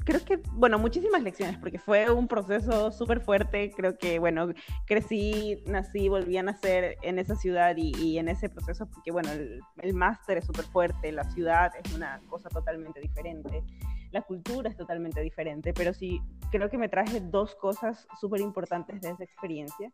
creo 0.05 0.23
que, 0.23 0.37
bueno, 0.53 0.79
muchísimas 0.79 1.21
lecciones, 1.21 1.57
porque 1.57 1.79
fue 1.79 2.11
un 2.11 2.27
proceso 2.27 2.91
súper 2.91 3.21
fuerte. 3.21 3.71
Creo 3.75 3.97
que, 3.97 4.19
bueno, 4.19 4.49
crecí, 4.85 5.63
nací, 5.65 6.09
volví 6.09 6.37
a 6.37 6.43
nacer 6.43 6.97
en 7.01 7.19
esa 7.19 7.35
ciudad 7.35 7.75
y, 7.77 8.17
en 8.17 8.27
ese 8.27 8.49
proceso, 8.49 8.87
porque, 8.87 9.11
bueno, 9.11 9.31
el, 9.31 9.61
el 9.81 9.93
máster 9.93 10.37
es 10.37 10.45
súper 10.45 10.65
fuerte, 10.65 11.11
la 11.11 11.23
ciudad 11.25 11.71
es 11.83 11.93
una 11.93 12.19
cosa 12.29 12.49
totalmente 12.49 12.99
diferente, 12.99 13.63
la 14.11 14.21
cultura 14.21 14.69
es 14.69 14.77
totalmente 14.77 15.21
diferente, 15.21 15.73
pero 15.73 15.93
sí, 15.93 16.21
creo 16.51 16.69
que 16.69 16.77
me 16.77 16.89
traje 16.89 17.21
dos 17.21 17.55
cosas 17.55 18.07
súper 18.19 18.41
importantes 18.41 19.01
de 19.01 19.09
esa 19.11 19.23
experiencia. 19.23 19.91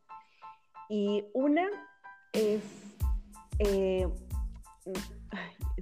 Y 0.90 1.26
una 1.34 1.68
es... 2.34 2.62
Eh, 3.60 4.08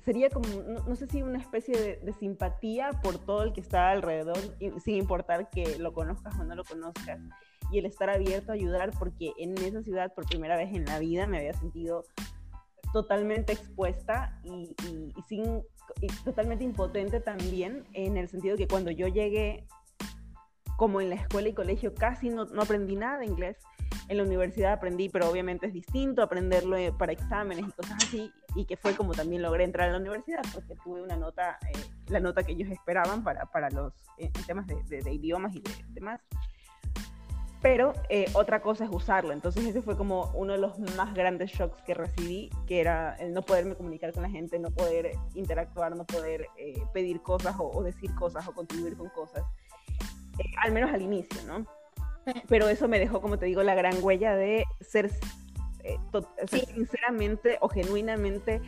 sería 0.03 0.29
como, 0.29 0.47
no, 0.87 0.95
sé 0.95 1.07
si 1.07 1.21
una 1.21 1.39
especie 1.39 1.99
de, 2.01 2.13
simpatía 2.13 2.89
por 3.01 3.17
todo 3.17 3.43
el 3.43 3.53
que 3.53 3.61
está 3.61 3.91
alrededor, 3.91 4.37
sin 4.83 4.95
importar 4.95 5.49
que 5.49 5.77
lo 5.77 5.93
conozcas 5.93 6.37
o 6.39 6.43
no 6.43 6.55
lo 6.55 6.63
conozcas, 6.63 7.19
y 7.71 7.79
el 7.79 7.85
estar 7.85 8.09
abierto 8.09 8.51
a 8.51 8.55
ayudar, 8.55 8.91
porque 8.97 9.33
en 9.37 9.57
esa 9.57 9.81
ciudad 9.83 10.13
por 10.13 10.25
primera 10.25 10.57
vez 10.57 10.73
en 10.73 10.85
la 10.85 10.99
vida 10.99 11.27
me 11.27 11.37
había 11.37 11.53
sentido 11.53 12.03
totalmente 12.91 13.53
expuesta 13.53 14.39
y, 14.43 14.75
sin, 15.27 15.63
totalmente 16.23 16.63
impotente 16.63 17.19
también, 17.19 17.85
en 17.93 18.17
el 18.17 18.29
sentido 18.29 18.57
que 18.57 18.67
cuando 18.67 18.91
yo 18.91 19.07
llegué, 19.07 19.67
como 20.77 21.01
en 21.01 21.09
la 21.09 21.15
escuela 21.15 21.49
y 21.49 21.53
colegio, 21.53 21.93
casi 21.93 22.29
no, 22.29 22.45
no 22.45 22.61
aprendí 22.61 22.95
nada 22.95 23.19
de 23.19 23.25
inglés 23.25 23.57
en 24.07 24.17
la 24.17 24.23
universidad 24.23 24.73
aprendí, 24.73 25.09
pero 25.09 25.29
obviamente 25.29 25.67
es 25.67 25.73
distinto 25.73 26.21
aprenderlo 26.21 26.75
eh, 26.75 26.93
para 26.97 27.11
exámenes 27.11 27.67
y 27.67 27.71
cosas 27.71 28.03
así, 28.03 28.31
y 28.55 28.65
que 28.65 28.77
fue 28.77 28.95
como 28.95 29.13
también 29.13 29.41
logré 29.41 29.63
entrar 29.63 29.89
a 29.89 29.93
la 29.93 29.97
universidad, 29.99 30.41
porque 30.53 30.75
tuve 30.83 31.01
una 31.01 31.15
nota, 31.15 31.57
eh, 31.73 31.79
la 32.07 32.19
nota 32.19 32.43
que 32.43 32.53
ellos 32.53 32.69
esperaban 32.69 33.23
para, 33.23 33.45
para 33.45 33.69
los 33.69 33.93
eh, 34.17 34.31
temas 34.45 34.67
de, 34.67 35.01
de, 35.01 35.13
idiomas 35.13 35.55
y 35.55 35.61
de, 35.61 35.71
demás. 35.89 36.21
Pero 37.61 37.93
otra 38.33 38.61
cosa 38.61 38.83
es 38.83 38.89
usarlo, 38.91 39.31
entonces 39.31 39.63
ese 39.63 39.81
fue 39.81 39.95
como 39.95 40.29
uno 40.33 40.51
de 40.51 40.59
los 40.59 40.77
más 40.97 41.13
grandes 41.13 41.49
shocks 41.49 41.81
que 41.83 41.93
recibí, 41.93 42.49
que 42.67 42.81
era 42.81 43.15
el 43.15 43.33
no 43.33 43.41
poderme 43.41 43.75
comunicar 43.75 44.11
con 44.11 44.23
la 44.23 44.29
gente, 44.29 44.59
no 44.59 44.69
poder 44.69 45.11
interactuar, 45.33 45.95
no 45.95 46.03
poder 46.03 46.47
pedir 46.91 47.21
cosas 47.21 47.55
o, 47.57 47.71
o 47.71 47.81
decir 47.81 48.13
cosas 48.15 48.45
o 48.49 48.53
contribuir 48.53 48.97
con 48.97 49.07
cosas 49.07 49.45
eh, 50.39 50.51
al 50.63 50.71
menos 50.71 50.91
al 50.91 51.01
inicio, 51.01 51.41
¿no? 51.45 51.65
Pero 52.47 52.67
eso 52.69 52.87
me 52.87 52.99
dejó, 52.99 53.21
como 53.21 53.37
te 53.37 53.45
digo, 53.45 53.63
la 53.63 53.75
gran 53.75 53.95
huella 54.01 54.35
de 54.35 54.65
ser, 54.81 55.11
eh, 55.83 55.97
sinceramente 56.47 57.57
o 57.61 57.69
genuinamente 57.69 58.61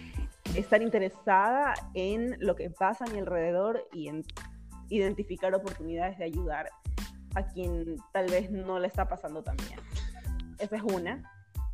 estar 0.56 0.82
interesada 0.82 1.74
en 1.94 2.38
lo 2.40 2.56
que 2.56 2.70
pasa 2.70 3.06
a 3.06 3.10
mi 3.10 3.20
alrededor 3.20 3.88
y 3.92 4.08
en 4.08 4.24
identificar 4.90 5.54
oportunidades 5.54 6.18
de 6.18 6.26
ayudar 6.26 6.70
a 7.36 7.44
quien 7.48 7.98
tal 8.14 8.28
vez 8.28 8.52
no 8.52 8.80
le 8.80 8.88
está 8.88 9.08
pasando 9.08 9.44
tan 9.44 9.58
bien. 9.58 9.80
Esa 10.60 10.78
es 10.78 10.84
una. 10.84 11.24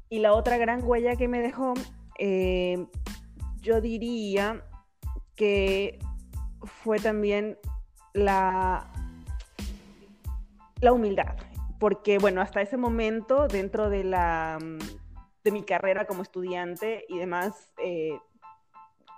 Y 0.09 0.19
la 0.19 0.33
otra 0.33 0.57
gran 0.57 0.83
huella 0.83 1.15
que 1.15 1.27
me 1.27 1.39
dejó, 1.39 1.73
eh, 2.17 2.85
yo 3.61 3.79
diría 3.79 4.63
que 5.35 5.99
fue 6.63 6.99
también 6.99 7.57
la, 8.13 8.87
la 10.79 10.93
humildad. 10.93 11.35
Porque, 11.81 12.19
bueno, 12.19 12.41
hasta 12.41 12.61
ese 12.61 12.77
momento, 12.77 13.47
dentro 13.47 13.89
de, 13.89 14.03
la, 14.03 14.59
de 15.43 15.51
mi 15.51 15.63
carrera 15.63 16.05
como 16.05 16.21
estudiante 16.21 17.05
y 17.09 17.17
demás, 17.17 17.73
eh, 17.83 18.19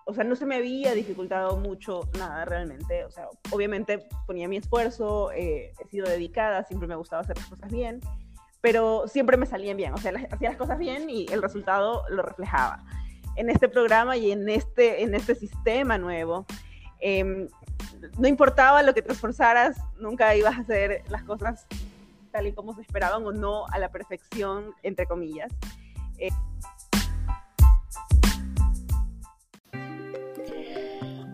o 0.05 0.13
sea, 0.13 0.23
no 0.23 0.37
se 0.37 0.45
me 0.45 0.55
había 0.55 0.93
dificultado 0.93 1.57
mucho 1.57 2.07
nada 2.17 2.45
realmente. 2.45 3.03
O 3.03 3.11
sea, 3.11 3.27
obviamente 3.51 4.07
ponía 4.25 4.47
mi 4.47 4.55
esfuerzo, 4.55 5.33
eh, 5.33 5.73
he 5.77 5.87
sido 5.89 6.07
dedicada, 6.07 6.63
siempre 6.63 6.87
me 6.87 6.95
gustaba 6.95 7.23
hacer 7.23 7.35
las 7.35 7.47
cosas 7.47 7.69
bien, 7.69 7.99
pero 8.61 9.09
siempre 9.09 9.35
me 9.35 9.45
salían 9.45 9.75
bien. 9.75 9.93
O 9.93 9.97
sea, 9.97 10.13
hacía 10.31 10.47
las 10.47 10.57
cosas 10.57 10.79
bien 10.79 11.09
y 11.09 11.25
el 11.33 11.41
resultado 11.41 12.05
lo 12.07 12.23
reflejaba. 12.23 12.79
En 13.35 13.49
este 13.49 13.67
programa 13.67 14.15
y 14.15 14.31
en 14.31 14.47
este, 14.47 15.03
en 15.03 15.15
este 15.15 15.35
sistema 15.35 15.97
nuevo, 15.97 16.45
em, 17.01 17.49
no 18.17 18.25
importaba 18.29 18.83
lo 18.83 18.93
que 18.93 19.01
te 19.01 19.11
esforzaras, 19.11 19.75
nunca 19.97 20.33
ibas 20.33 20.55
a 20.55 20.61
hacer 20.61 21.03
las 21.09 21.23
cosas 21.23 21.67
tal 22.33 22.47
y 22.47 22.53
como 22.53 22.75
se 22.75 22.81
esperaban 22.81 23.25
o 23.25 23.31
no 23.31 23.65
a 23.67 23.79
la 23.79 23.89
perfección, 23.89 24.73
entre 24.81 25.05
comillas. 25.05 25.53
Eh, 26.17 26.29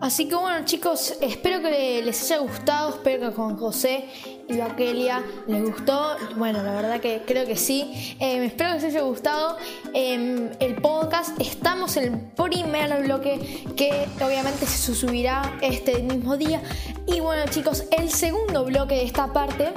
Así 0.00 0.28
que 0.28 0.34
bueno 0.34 0.64
chicos, 0.64 1.14
espero 1.20 1.60
que 1.60 2.00
les 2.02 2.22
haya 2.22 2.40
gustado, 2.40 2.88
espero 2.88 3.28
que 3.28 3.36
con 3.36 3.58
José 3.58 4.08
y 4.48 4.58
a 4.60 4.74
Kelia 4.74 5.22
les 5.46 5.62
gustó. 5.62 6.16
Bueno, 6.36 6.62
la 6.62 6.72
verdad 6.72 7.00
que 7.00 7.22
creo 7.26 7.46
que 7.46 7.54
sí. 7.54 8.16
Em, 8.18 8.42
espero 8.44 8.70
que 8.70 8.76
les 8.76 8.84
haya 8.84 9.02
gustado 9.02 9.58
em, 9.92 10.48
el 10.58 10.76
podcast. 10.76 11.38
Estamos 11.38 11.98
en 11.98 12.14
el 12.14 12.20
primer 12.32 13.02
bloque 13.02 13.66
que 13.76 14.08
obviamente 14.24 14.64
se 14.64 14.94
subirá 14.94 15.58
este 15.60 16.02
mismo 16.02 16.38
día. 16.38 16.62
Y 17.06 17.20
bueno 17.20 17.44
chicos, 17.50 17.84
el 17.90 18.10
segundo 18.10 18.64
bloque 18.64 18.94
de 18.94 19.04
esta 19.04 19.34
parte, 19.34 19.68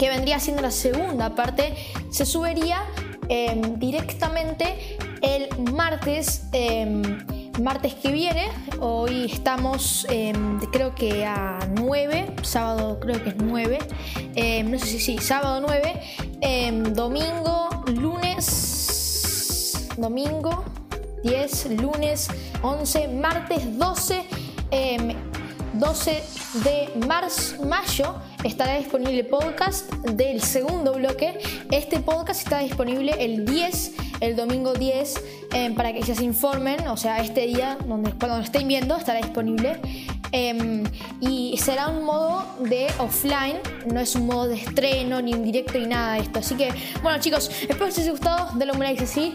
que 0.00 0.08
vendría 0.08 0.40
siendo 0.40 0.62
la 0.62 0.70
segunda 0.70 1.34
parte, 1.34 1.74
se 2.08 2.24
subiría 2.24 2.86
em, 3.28 3.78
directamente 3.78 4.96
el 5.20 5.46
martes 5.74 6.44
martes 7.60 7.92
que 7.96 8.10
viene. 8.10 8.48
Hoy 8.80 9.26
estamos, 9.30 10.06
em, 10.08 10.58
creo 10.72 10.94
que 10.94 11.26
a 11.26 11.58
9, 11.74 12.34
sábado 12.40 12.98
creo 12.98 13.22
que 13.22 13.28
es 13.28 13.36
9, 13.36 13.78
em, 14.36 14.70
no 14.70 14.78
sé 14.78 14.86
si 14.86 15.00
sí, 15.00 15.18
sábado 15.18 15.60
9, 15.60 16.00
em, 16.40 16.94
domingo, 16.94 17.68
lunes, 17.88 19.86
domingo 19.98 20.64
10, 21.22 21.72
lunes 21.72 22.28
11, 22.62 23.06
martes 23.08 23.78
12. 23.78 24.24
12 25.72 26.22
de 26.64 27.06
marzo, 27.06 27.64
mayo 27.64 28.14
estará 28.44 28.76
disponible 28.76 29.24
podcast 29.24 29.92
del 29.92 30.40
segundo 30.40 30.94
bloque. 30.94 31.38
Este 31.70 32.00
podcast 32.00 32.42
está 32.42 32.60
disponible 32.60 33.14
el 33.18 33.44
10, 33.44 33.92
el 34.20 34.36
domingo 34.36 34.72
10, 34.72 35.14
eh, 35.52 35.70
para 35.76 35.92
que 35.92 36.02
se 36.02 36.24
informen. 36.24 36.88
O 36.88 36.96
sea, 36.96 37.20
este 37.20 37.46
día, 37.46 37.76
donde, 37.86 38.12
cuando 38.12 38.38
lo 38.38 38.42
estén 38.44 38.66
viendo, 38.68 38.96
estará 38.96 39.20
disponible. 39.20 39.80
Em, 40.32 40.84
y 41.20 41.56
será 41.58 41.88
un 41.88 42.04
modo 42.04 42.44
de 42.60 42.86
offline, 42.98 43.58
no 43.92 44.00
es 44.00 44.14
un 44.14 44.26
modo 44.26 44.48
de 44.48 44.56
estreno, 44.56 45.20
ni 45.20 45.34
un 45.34 45.42
directo, 45.42 45.78
ni 45.78 45.86
nada 45.86 46.14
de 46.14 46.20
esto. 46.20 46.38
Así 46.38 46.54
que, 46.54 46.72
bueno, 47.02 47.18
chicos, 47.20 47.50
espero 47.50 47.78
que 47.78 47.86
les 47.86 47.98
haya 47.98 48.10
gustado. 48.12 48.50
Denle 48.56 48.72
un 48.72 48.80
like 48.80 49.02
así, 49.02 49.34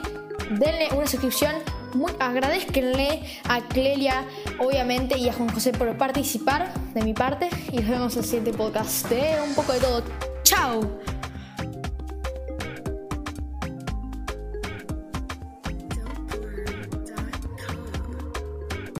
denle 0.51 0.87
una 0.95 1.07
suscripción 1.07 1.53
muy 1.95 2.11
agradezcanle 2.19 3.23
a 3.47 3.61
Clelia, 3.61 4.25
obviamente, 4.59 5.17
y 5.17 5.29
a 5.29 5.33
Juan 5.33 5.49
José 5.49 5.71
por 5.71 5.97
participar 5.97 6.73
de 6.93 7.01
mi 7.03 7.13
parte. 7.13 7.49
Y 7.71 7.77
nos 7.77 7.89
vemos 7.89 8.13
en 8.13 8.19
el 8.19 8.25
siguiente 8.25 8.53
podcast 8.53 9.09
de 9.09 9.37
un 9.47 9.55
poco 9.55 9.73
de 9.73 9.79
todo. 9.79 10.03
¡Chao! 10.43 10.81